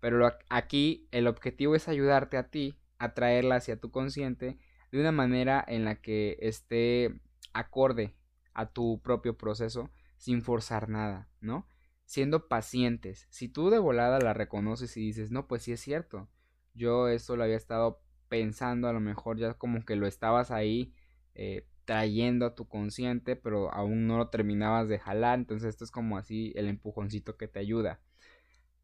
Pero 0.01 0.33
aquí 0.49 1.07
el 1.13 1.29
objetivo 1.29 1.77
es 1.77 1.87
ayudarte 1.87 2.39
a 2.39 2.49
ti 2.49 2.77
a 2.99 3.15
traerla 3.15 3.57
hacia 3.57 3.79
tu 3.79 3.91
consciente 3.91 4.59
de 4.91 5.01
una 5.01 5.13
manera 5.13 5.65
en 5.67 5.85
la 5.85 6.01
que 6.01 6.39
esté 6.41 7.21
acorde 7.53 8.15
a 8.55 8.73
tu 8.73 9.01
propio 9.03 9.37
proceso 9.37 9.91
sin 10.17 10.43
forzar 10.43 10.89
nada, 10.89 11.29
¿no? 11.41 11.67
Siendo 12.05 12.49
pacientes. 12.49 13.27
Si 13.31 13.49
tú 13.49 13.71
de 13.71 13.79
volada 13.79 14.19
la 14.21 14.35
reconoces 14.35 14.97
y 14.97 15.01
dices, 15.01 15.31
no, 15.31 15.47
pues 15.47 15.63
sí 15.63 15.73
es 15.73 15.81
cierto, 15.81 16.29
yo 16.75 17.09
esto 17.09 17.37
lo 17.37 17.45
había 17.45 17.57
estado 17.57 18.03
pensando, 18.29 18.89
a 18.89 18.93
lo 18.93 19.01
mejor 19.01 19.39
ya 19.39 19.55
como 19.55 19.85
que 19.85 19.97
lo 19.97 20.07
estabas 20.07 20.51
ahí 20.51 20.95
eh, 21.35 21.67
trayendo 21.85 22.47
a 22.47 22.55
tu 22.55 22.69
consciente, 22.69 23.37
pero 23.37 23.73
aún 23.73 24.07
no 24.07 24.19
lo 24.19 24.29
terminabas 24.29 24.89
de 24.89 24.99
jalar, 24.99 25.39
entonces 25.39 25.71
esto 25.71 25.85
es 25.85 25.91
como 25.91 26.17
así 26.17 26.53
el 26.57 26.69
empujoncito 26.69 27.37
que 27.37 27.49
te 27.49 27.59
ayuda. 27.59 28.01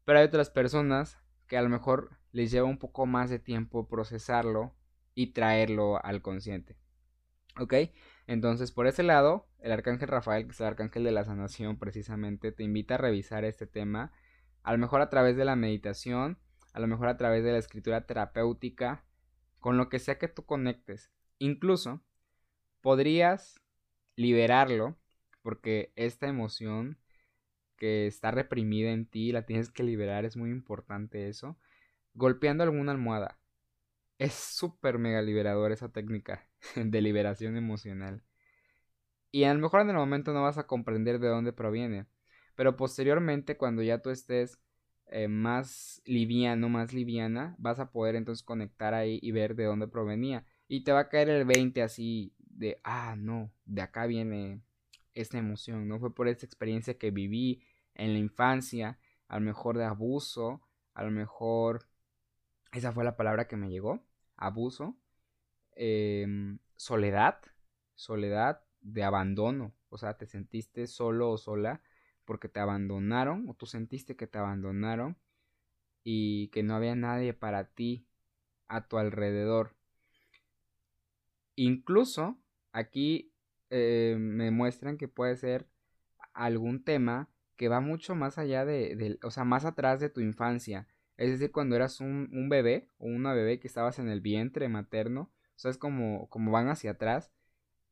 Pero 0.05 0.19
hay 0.19 0.25
otras 0.25 0.49
personas 0.49 1.17
que 1.47 1.57
a 1.57 1.61
lo 1.61 1.69
mejor 1.69 2.11
les 2.31 2.51
lleva 2.51 2.67
un 2.67 2.77
poco 2.77 3.05
más 3.05 3.29
de 3.29 3.39
tiempo 3.39 3.87
procesarlo 3.87 4.75
y 5.15 5.33
traerlo 5.33 6.03
al 6.03 6.21
consciente. 6.21 6.77
¿Ok? 7.59 7.73
Entonces, 8.25 8.71
por 8.71 8.87
ese 8.87 9.03
lado, 9.03 9.47
el 9.59 9.71
arcángel 9.71 10.07
Rafael, 10.07 10.45
que 10.45 10.51
es 10.51 10.61
el 10.61 10.67
arcángel 10.67 11.03
de 11.03 11.11
la 11.11 11.25
sanación, 11.25 11.77
precisamente, 11.77 12.51
te 12.51 12.63
invita 12.63 12.95
a 12.95 12.97
revisar 12.97 13.43
este 13.43 13.67
tema, 13.67 14.13
a 14.63 14.71
lo 14.71 14.77
mejor 14.77 15.01
a 15.01 15.09
través 15.09 15.35
de 15.35 15.45
la 15.45 15.55
meditación, 15.55 16.39
a 16.73 16.79
lo 16.79 16.87
mejor 16.87 17.09
a 17.09 17.17
través 17.17 17.43
de 17.43 17.51
la 17.51 17.57
escritura 17.57 18.05
terapéutica, 18.05 19.03
con 19.59 19.77
lo 19.77 19.89
que 19.89 19.99
sea 19.99 20.17
que 20.17 20.29
tú 20.29 20.45
conectes. 20.45 21.11
Incluso, 21.37 22.01
podrías 22.81 23.59
liberarlo, 24.15 24.97
porque 25.41 25.91
esta 25.95 26.27
emoción 26.27 26.97
que 27.75 28.07
está 28.07 28.31
reprimida 28.31 28.91
en 28.91 29.05
ti, 29.05 29.31
la 29.31 29.45
tienes 29.45 29.69
que 29.69 29.83
liberar, 29.83 30.23
es 30.23 30.37
muy 30.37 30.49
importante 30.51 31.27
eso, 31.29 31.57
golpeando 32.13 32.63
alguna 32.63 32.91
almohada. 32.91 33.38
Es 34.19 34.33
súper 34.33 34.99
mega 34.99 35.21
liberador 35.23 35.71
esa 35.71 35.91
técnica 35.91 36.47
de 36.75 37.01
liberación 37.01 37.57
emocional. 37.57 38.23
Y 39.31 39.43
a 39.45 39.53
lo 39.53 39.59
mejor 39.59 39.81
en 39.81 39.89
el 39.89 39.95
momento 39.95 40.33
no 40.33 40.43
vas 40.43 40.57
a 40.57 40.67
comprender 40.67 41.19
de 41.19 41.27
dónde 41.29 41.53
proviene. 41.53 42.05
Pero 42.55 42.75
posteriormente, 42.75 43.57
cuando 43.57 43.81
ya 43.81 44.01
tú 44.01 44.09
estés 44.09 44.59
eh, 45.07 45.27
más 45.27 46.01
liviano, 46.05 46.69
más 46.69 46.93
liviana, 46.93 47.55
vas 47.57 47.79
a 47.79 47.91
poder 47.91 48.15
entonces 48.15 48.43
conectar 48.43 48.93
ahí 48.93 49.19
y 49.21 49.31
ver 49.31 49.55
de 49.55 49.65
dónde 49.65 49.87
provenía. 49.87 50.45
Y 50.67 50.83
te 50.83 50.91
va 50.91 51.01
a 51.01 51.09
caer 51.09 51.29
el 51.29 51.45
20 51.45 51.81
así 51.81 52.33
de, 52.39 52.79
ah, 52.83 53.15
no, 53.17 53.51
de 53.65 53.81
acá 53.81 54.05
viene 54.05 54.61
esta 55.13 55.37
emoción, 55.37 55.87
¿no? 55.87 55.99
Fue 55.99 56.13
por 56.13 56.27
esta 56.27 56.45
experiencia 56.45 56.97
que 56.97 57.11
viví 57.11 57.63
en 57.95 58.13
la 58.13 58.19
infancia, 58.19 58.99
a 59.27 59.39
lo 59.39 59.45
mejor 59.45 59.77
de 59.77 59.85
abuso, 59.85 60.61
a 60.93 61.03
lo 61.03 61.11
mejor, 61.11 61.87
esa 62.71 62.91
fue 62.91 63.03
la 63.03 63.15
palabra 63.17 63.47
que 63.47 63.57
me 63.57 63.69
llegó, 63.69 64.03
abuso, 64.39 64.97
Em, 65.75 66.59
soledad, 66.75 67.39
soledad 67.95 68.61
de 68.81 69.03
abandono, 69.03 69.73
o 69.89 69.97
sea, 69.97 70.17
te 70.17 70.25
sentiste 70.25 70.87
solo 70.87 71.29
o 71.31 71.37
sola 71.37 71.81
porque 72.25 72.49
te 72.49 72.59
abandonaron 72.59 73.47
o 73.49 73.53
tú 73.53 73.65
sentiste 73.65 74.15
que 74.17 74.27
te 74.27 74.37
abandonaron 74.37 75.17
y 76.03 76.49
que 76.49 76.63
no 76.63 76.75
había 76.75 76.95
nadie 76.95 77.33
para 77.33 77.65
ti 77.65 78.07
a 78.67 78.87
tu 78.87 78.97
alrededor. 78.97 79.75
Incluso 81.55 82.37
aquí 82.71 83.31
eh, 83.69 84.15
me 84.19 84.51
muestran 84.51 84.97
que 84.97 85.07
puede 85.07 85.35
ser 85.35 85.67
algún 86.33 86.83
tema 86.83 87.29
que 87.57 87.69
va 87.69 87.81
mucho 87.81 88.15
más 88.15 88.37
allá 88.37 88.65
de, 88.65 89.19
o 89.23 89.31
sea, 89.31 89.43
más 89.43 89.65
atrás 89.65 89.99
de 89.99 90.09
tu 90.09 90.21
infancia. 90.21 90.87
Es 91.19 91.31
decir, 91.31 91.51
cuando 91.51 91.75
eras 91.75 91.99
un, 91.99 92.47
bebé 92.49 92.87
o 92.97 93.07
una 93.07 93.33
bebé 93.33 93.59
que 93.59 93.67
estabas 93.67 93.99
en 93.99 94.07
el 94.09 94.21
vientre 94.21 94.69
materno 94.69 95.31
o 95.57 95.59
sea, 95.59 95.73
como, 95.73 96.29
como 96.29 96.51
van 96.51 96.69
hacia 96.69 96.91
atrás. 96.91 97.31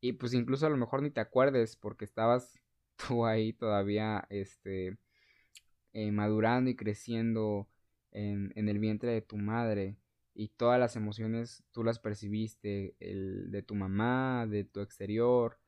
Y 0.02 0.14
pues 0.14 0.34
incluso 0.34 0.66
a 0.68 0.70
lo 0.70 0.78
mejor 0.78 1.02
ni 1.04 1.12
te 1.12 1.22
acuerdes 1.22 1.76
porque 1.76 2.06
estabas 2.06 2.58
tú 3.08 3.26
ahí 3.26 3.54
todavía, 3.54 4.26
este, 4.30 4.98
eh, 5.94 6.12
madurando 6.12 6.70
y 6.70 6.78
creciendo 6.78 7.68
en, 8.12 8.54
el 8.56 8.80
vientre 8.80 9.12
de 9.12 9.22
tu 9.22 9.38
madre 9.38 9.98
y 10.34 10.50
todas 10.50 10.80
las 10.80 10.96
emociones 10.96 11.64
tú 11.74 11.84
las 11.84 12.00
percibiste, 12.00 12.96
el 13.00 13.52
de 13.52 13.64
tu 13.64 13.76
mamá, 13.76 14.48
de 14.48 14.64
tu 14.64 14.82
exterior, 14.82 15.60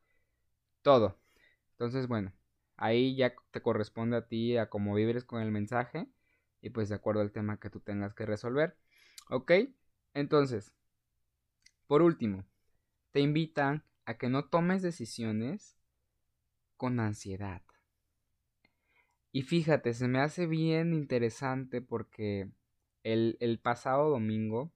todo. 0.81 1.19
Entonces, 1.71 2.07
bueno, 2.07 2.33
ahí 2.77 3.15
ya 3.15 3.33
te 3.51 3.61
corresponde 3.61 4.17
a 4.17 4.27
ti 4.27 4.57
a 4.57 4.69
cómo 4.69 4.95
vives 4.95 5.25
con 5.25 5.41
el 5.41 5.51
mensaje 5.51 6.07
y 6.61 6.69
pues 6.71 6.89
de 6.89 6.95
acuerdo 6.95 7.21
al 7.21 7.31
tema 7.31 7.59
que 7.59 7.69
tú 7.69 7.79
tengas 7.79 8.13
que 8.13 8.25
resolver. 8.25 8.77
¿Ok? 9.29 9.51
Entonces, 10.13 10.73
por 11.87 12.01
último, 12.01 12.45
te 13.11 13.19
invitan 13.19 13.83
a 14.05 14.17
que 14.17 14.29
no 14.29 14.45
tomes 14.45 14.81
decisiones 14.81 15.77
con 16.77 16.99
ansiedad. 16.99 17.61
Y 19.31 19.43
fíjate, 19.43 19.93
se 19.93 20.07
me 20.07 20.19
hace 20.19 20.47
bien 20.47 20.93
interesante 20.93 21.81
porque 21.81 22.49
el, 23.03 23.59
pasado 23.61 24.09
domingo 24.09 24.71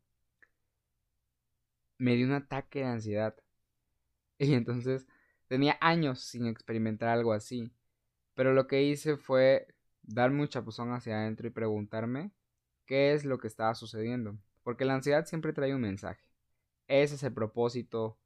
me 1.97 2.15
dio 2.15 2.27
un 2.27 2.33
ataque 2.33 2.79
de 2.79 2.85
ansiedad. 2.85 3.35
Y 4.39 4.55
entonces 4.55 5.07
tenía 5.47 5.77
años 5.79 6.19
sin 6.21 6.47
experimentar 6.47 7.09
algo 7.09 7.33
así. 7.33 7.71
Pero 8.33 8.53
lo 8.53 8.67
que 8.67 8.83
hice 8.83 9.15
fue 9.17 9.72
dar 10.03 10.31
mucha 10.31 10.59
chapuzón 10.59 10.91
hacia 10.91 11.17
adentro 11.17 11.47
y 11.47 11.51
preguntarme 11.51 12.31
qué 12.85 13.13
es 13.13 13.25
lo 13.25 13.39
que 13.39 13.47
estaba 13.47 13.75
sucediendo. 13.75 14.37
Porque 14.63 14.85
la 14.85 14.95
ansiedad 14.95 15.25
siempre 15.25 15.53
trae 15.53 15.73
un 15.73 15.81
mensaje. 15.81 16.23
Ese 16.87 17.15
es 17.15 17.23
el 17.23 17.33
propósito 17.33 18.17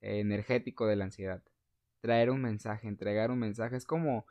energético 0.00 0.86
de 0.86 0.96
la 0.96 1.04
ansiedad. 1.04 1.42
Traer 2.00 2.30
un 2.30 2.42
mensaje, 2.42 2.88
entregar 2.88 3.30
un 3.30 3.38
mensaje. 3.38 3.76
Es 3.76 3.86
como 3.86 4.26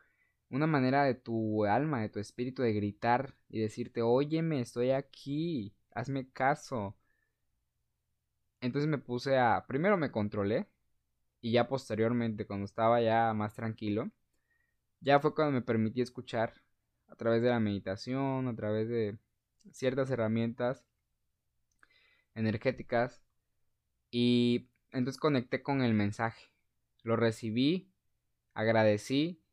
una 0.49 0.67
manera 0.67 1.03
de 1.03 1.15
tu 1.15 1.65
alma, 1.65 2.01
de 2.01 2.09
tu 2.09 2.19
espíritu, 2.19 2.61
de 2.61 2.73
gritar 2.73 3.35
y 3.49 3.59
decirte, 3.59 4.01
óyeme, 4.01 4.61
estoy 4.61 4.91
aquí, 4.91 5.75
hazme 5.91 6.29
caso. 6.31 6.95
Entonces 8.61 8.89
me 8.89 8.97
puse 8.97 9.37
a, 9.37 9.65
primero 9.67 9.97
me 9.97 10.11
controlé 10.11 10.67
y 11.41 11.51
ya 11.51 11.67
posteriormente, 11.67 12.45
cuando 12.45 12.65
estaba 12.65 13.01
ya 13.01 13.33
más 13.33 13.53
tranquilo, 13.55 14.11
ya 15.01 15.19
fue 15.19 15.35
cuando 15.35 15.53
me 15.53 15.61
permití 15.61 16.01
escuchar 16.01 16.62
a 17.13 17.15
través 17.15 17.43
de 17.43 17.49
la 17.49 17.59
meditación, 17.59 18.47
a 18.47 18.55
través 18.55 18.89
de 18.89 19.19
ciertas 19.71 20.09
herramientas 20.09 20.83
energéticas 22.33 23.21
y 24.09 24.71
entonces 24.89 25.19
conecté 25.19 25.61
con 25.61 25.83
el 25.83 25.93
mensaje. 25.93 26.49
Lo 27.03 27.15
recibí, 27.15 27.91
agradecí 28.55 29.43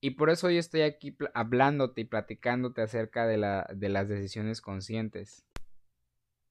y 0.00 0.10
por 0.10 0.30
eso 0.30 0.46
hoy 0.46 0.58
estoy 0.58 0.82
aquí 0.82 1.16
hablándote 1.34 2.02
y 2.02 2.04
platicándote 2.04 2.80
acerca 2.80 3.26
de, 3.26 3.38
la, 3.38 3.68
de 3.74 3.88
las 3.88 4.08
decisiones 4.08 4.60
conscientes. 4.60 5.44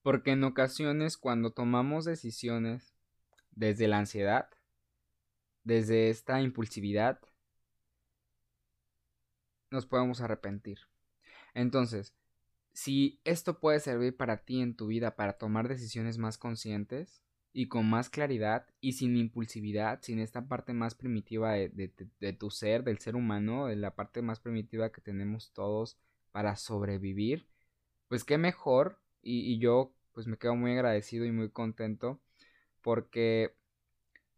Porque 0.02 0.32
en 0.32 0.44
ocasiones 0.44 1.16
cuando 1.16 1.52
tomamos 1.54 2.04
decisiones 2.04 2.94
desde 3.52 3.88
la 3.88 3.96
ansiedad, 3.96 4.50
desde 5.64 6.10
esta 6.10 6.42
impulsividad, 6.42 7.18
nos 9.70 9.86
podemos 9.86 10.20
arrepentir. 10.20 10.78
Entonces, 11.54 12.14
si 12.72 13.20
esto 13.24 13.58
puede 13.58 13.80
servir 13.80 14.16
para 14.16 14.44
ti 14.44 14.60
en 14.60 14.76
tu 14.76 14.86
vida 14.86 15.16
para 15.16 15.34
tomar 15.34 15.68
decisiones 15.68 16.18
más 16.18 16.38
conscientes, 16.38 17.22
y 17.52 17.66
con 17.68 17.88
más 17.88 18.10
claridad 18.10 18.66
y 18.80 18.92
sin 18.92 19.16
impulsividad, 19.16 20.00
sin 20.02 20.20
esta 20.20 20.46
parte 20.46 20.72
más 20.72 20.94
primitiva 20.94 21.54
de, 21.54 22.34
tu 22.38 22.50
ser, 22.50 22.84
del 22.84 22.98
ser 22.98 23.16
humano, 23.16 23.66
de 23.66 23.76
la 23.76 23.94
parte 23.94 24.22
más 24.22 24.40
primitiva 24.40 24.92
que 24.92 25.00
tenemos 25.00 25.52
todos 25.52 25.98
para 26.32 26.56
sobrevivir, 26.56 27.48
pues 28.08 28.24
qué 28.24 28.38
mejor 28.38 29.00
y, 29.22 29.58
yo 29.58 29.92
pues 30.12 30.26
me 30.26 30.38
quedo 30.38 30.56
muy 30.56 30.72
agradecido 30.72 31.24
y 31.24 31.32
muy 31.32 31.50
contento 31.50 32.20
porque 32.82 33.54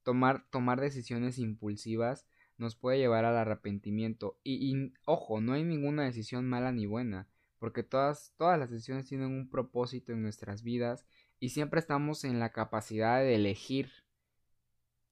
tomar, 0.02 0.48
tomar 0.50 0.80
decisiones 0.80 1.38
impulsivas 1.38 2.26
nos 2.58 2.76
puede 2.76 2.98
llevar 2.98 3.24
al 3.24 3.36
arrepentimiento 3.36 4.38
y, 4.44 4.92
ojo, 5.04 5.40
no 5.40 5.54
hay 5.54 5.64
ninguna 5.64 6.04
decisión 6.04 6.48
mala 6.48 6.72
ni 6.72 6.86
buena 6.86 7.28
porque 7.62 7.84
todas, 7.84 8.34
todas 8.36 8.58
las 8.58 8.70
decisiones 8.70 9.06
tienen 9.06 9.28
un 9.28 9.48
propósito 9.48 10.10
en 10.10 10.20
nuestras 10.20 10.64
vidas 10.64 11.06
y 11.38 11.50
siempre 11.50 11.78
estamos 11.78 12.24
en 12.24 12.40
la 12.40 12.50
capacidad 12.50 13.20
de 13.20 13.36
elegir 13.36 13.90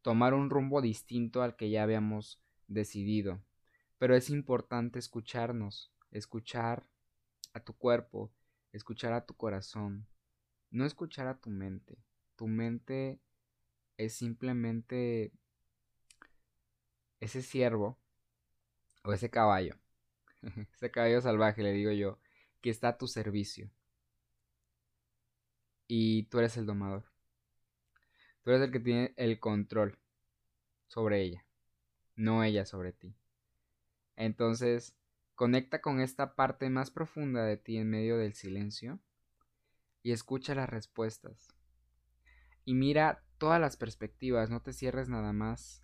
tomar 0.02 0.34
un 0.34 0.50
rumbo 0.50 0.82
distinto 0.82 1.42
al 1.42 1.54
que 1.54 1.70
ya 1.70 1.84
habíamos 1.84 2.42
decidido. 2.66 3.40
Pero 3.98 4.16
es 4.16 4.30
importante 4.30 4.98
escucharnos, 4.98 5.92
escuchar 6.10 6.88
a 7.52 7.60
tu 7.60 7.72
cuerpo, 7.74 8.32
escuchar 8.72 9.12
a 9.12 9.26
tu 9.26 9.34
corazón, 9.34 10.08
no 10.70 10.84
escuchar 10.84 11.28
a 11.28 11.38
tu 11.38 11.50
mente. 11.50 11.98
Tu 12.34 12.48
mente 12.48 13.20
es 13.96 14.14
simplemente 14.14 15.32
ese 17.20 17.42
ciervo 17.42 17.98
o 19.04 19.12
ese 19.12 19.30
caballo, 19.30 19.76
ese 20.74 20.90
caballo 20.90 21.20
salvaje, 21.20 21.62
le 21.62 21.72
digo 21.72 21.92
yo, 21.92 22.18
que 22.60 22.70
está 22.70 22.88
a 22.88 22.98
tu 22.98 23.06
servicio 23.06 23.70
y 25.86 26.24
tú 26.24 26.38
eres 26.38 26.56
el 26.56 26.66
domador. 26.66 27.04
Tú 28.42 28.50
eres 28.50 28.62
el 28.62 28.70
que 28.70 28.80
tiene 28.80 29.12
el 29.16 29.40
control 29.40 29.98
sobre 30.86 31.20
ella, 31.20 31.44
no 32.14 32.44
ella 32.44 32.64
sobre 32.64 32.92
ti. 32.92 33.14
Entonces, 34.14 34.96
conecta 35.34 35.80
con 35.80 36.00
esta 36.00 36.36
parte 36.36 36.70
más 36.70 36.90
profunda 36.90 37.44
de 37.44 37.56
ti 37.56 37.76
en 37.76 37.90
medio 37.90 38.18
del 38.18 38.34
silencio 38.34 39.00
y 40.02 40.12
escucha 40.12 40.54
las 40.54 40.68
respuestas. 40.68 41.48
Y 42.64 42.74
mira 42.74 43.24
todas 43.38 43.60
las 43.60 43.76
perspectivas, 43.76 44.48
no 44.48 44.62
te 44.62 44.72
cierres 44.72 45.08
nada 45.08 45.32
más 45.32 45.82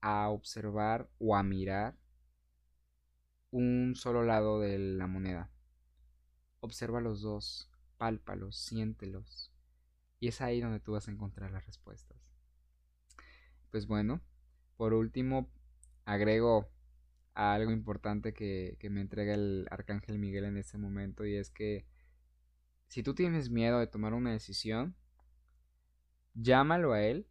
a 0.00 0.28
observar 0.28 1.08
o 1.18 1.36
a 1.36 1.42
mirar 1.42 1.96
un 3.50 3.94
solo 3.96 4.22
lado 4.24 4.60
de 4.60 4.78
la 4.78 5.06
moneda. 5.06 5.50
Observa 6.60 7.00
los 7.00 7.22
dos, 7.22 7.70
pálpalos, 7.96 8.56
siéntelos. 8.56 9.52
Y 10.20 10.28
es 10.28 10.40
ahí 10.40 10.60
donde 10.60 10.80
tú 10.80 10.92
vas 10.92 11.08
a 11.08 11.12
encontrar 11.12 11.50
las 11.50 11.66
respuestas. 11.66 12.18
Pues 13.70 13.86
bueno, 13.86 14.20
por 14.76 14.94
último, 14.94 15.50
agrego 16.04 16.68
algo 17.34 17.70
importante 17.70 18.34
que, 18.34 18.76
que 18.80 18.90
me 18.90 19.00
entrega 19.00 19.34
el 19.34 19.66
Arcángel 19.70 20.18
Miguel 20.18 20.44
en 20.44 20.56
este 20.56 20.78
momento 20.78 21.24
y 21.24 21.36
es 21.36 21.50
que 21.50 21.86
si 22.88 23.02
tú 23.02 23.14
tienes 23.14 23.50
miedo 23.50 23.78
de 23.78 23.86
tomar 23.86 24.14
una 24.14 24.32
decisión, 24.32 24.96
llámalo 26.34 26.94
a 26.94 27.02
él, 27.02 27.28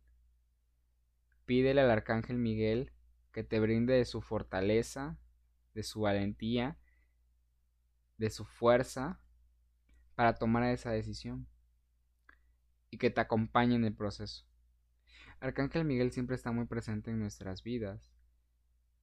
pídele 1.47 1.81
al 1.81 1.89
Arcángel 1.89 2.37
Miguel 2.37 2.91
que 3.31 3.43
te 3.43 3.59
brinde 3.59 3.95
de 3.95 4.05
su 4.05 4.21
fortaleza, 4.21 5.17
de 5.73 5.81
su 5.81 6.01
valentía, 6.01 6.77
de 8.17 8.29
su 8.29 8.45
fuerza 8.45 9.19
para 10.13 10.35
tomar 10.35 10.63
esa 10.65 10.91
decisión 10.91 11.47
y 12.91 12.97
que 12.97 13.09
te 13.09 13.21
acompañe 13.21 13.75
en 13.75 13.85
el 13.85 13.95
proceso. 13.95 14.45
Arcángel 15.39 15.85
Miguel 15.85 16.11
siempre 16.11 16.35
está 16.35 16.51
muy 16.51 16.65
presente 16.65 17.11
en 17.11 17.19
nuestras 17.19 17.63
vidas, 17.63 18.11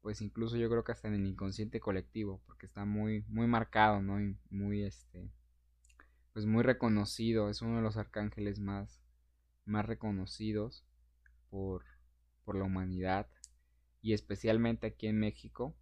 pues 0.03 0.21
incluso 0.21 0.57
yo 0.57 0.69
creo 0.69 0.85
que 0.85 0.93
hasta 0.93 1.09
en 1.09 1.15
el 1.15 1.27
inconsciente 1.27 1.81
colectivo, 1.81 2.43
porque 2.47 2.67
está 2.67 2.85
muy 2.85 3.25
muy 3.29 3.47
marcado, 3.47 4.03
¿no? 4.03 4.21
Y 4.21 4.37
muy 4.51 4.83
este 4.83 5.31
pues 6.33 6.45
muy 6.45 6.65
reconocido, 6.65 7.49
es 7.49 7.63
uno 7.63 7.77
de 7.77 7.83
los 7.83 7.97
arcángeles 7.97 8.59
más 8.59 9.01
más 9.65 9.87
reconocidos 9.87 10.85
por 11.49 11.94
por 12.45 12.57
la 12.57 12.65
humanidad 12.65 13.29
y 14.03 14.13
especialmente 14.13 14.87
aquí 14.89 15.07
en 15.07 15.19
México. 15.19 15.75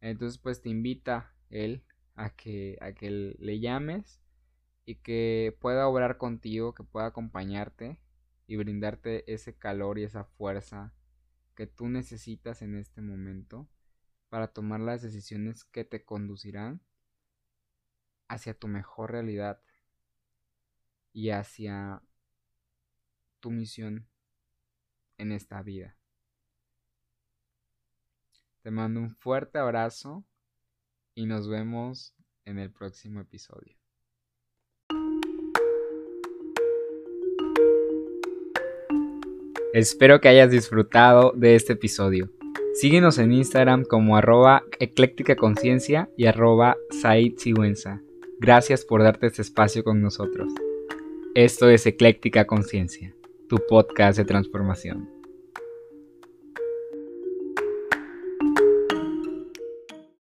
Entonces 0.00 0.38
pues 0.38 0.62
te 0.62 0.70
invita 0.70 1.34
él 1.50 1.84
a 2.14 2.30
que 2.30 2.78
a 2.80 2.92
que 2.92 3.10
le 3.10 3.60
llames 3.60 4.20
y 4.84 4.96
que 4.96 5.56
pueda 5.60 5.86
obrar 5.86 6.16
contigo, 6.18 6.74
que 6.74 6.84
pueda 6.84 7.06
acompañarte 7.06 8.00
y 8.46 8.56
brindarte 8.56 9.30
ese 9.32 9.56
calor 9.56 9.98
y 9.98 10.04
esa 10.04 10.24
fuerza 10.24 10.94
que 11.54 11.66
tú 11.66 11.88
necesitas 11.88 12.62
en 12.62 12.76
este 12.76 13.02
momento 13.02 13.68
para 14.28 14.48
tomar 14.48 14.80
las 14.80 15.02
decisiones 15.02 15.64
que 15.64 15.84
te 15.84 16.04
conducirán 16.04 16.80
hacia 18.28 18.54
tu 18.54 18.68
mejor 18.68 19.12
realidad 19.12 19.60
y 21.12 21.30
hacia 21.30 22.02
tu 23.40 23.50
misión 23.50 24.08
en 25.18 25.32
esta 25.32 25.62
vida. 25.62 25.96
Te 28.62 28.70
mando 28.70 29.00
un 29.00 29.10
fuerte 29.10 29.58
abrazo 29.58 30.24
y 31.14 31.26
nos 31.26 31.48
vemos 31.48 32.14
en 32.44 32.58
el 32.58 32.70
próximo 32.70 33.20
episodio. 33.20 33.76
Espero 39.74 40.20
que 40.20 40.28
hayas 40.28 40.50
disfrutado 40.50 41.32
de 41.36 41.54
este 41.54 41.74
episodio. 41.74 42.32
Síguenos 42.74 43.18
en 43.18 43.32
Instagram 43.32 43.84
como 43.84 44.16
arroba 44.16 44.62
ecléctica 44.80 45.36
conciencia 45.36 46.08
y 46.16 46.26
arroba 46.26 46.76
Said 46.90 47.34
Gracias 48.40 48.84
por 48.84 49.02
darte 49.02 49.26
este 49.26 49.42
espacio 49.42 49.84
con 49.84 50.00
nosotros. 50.00 50.52
Esto 51.34 51.68
es 51.68 51.86
Ecléctica 51.86 52.46
Conciencia, 52.46 53.14
tu 53.48 53.56
podcast 53.68 54.18
de 54.18 54.24
transformación. 54.24 55.17